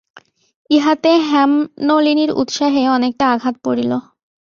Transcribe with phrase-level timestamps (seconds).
[0.69, 3.91] ইহাতে হেমনলিনীর উৎসাহে অনেকটা আঘাত পড়িল।